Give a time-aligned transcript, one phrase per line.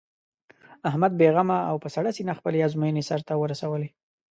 [0.89, 3.89] احمد بې غمه او په سړه سینه خپلې ازموینې سر ته ورسولې.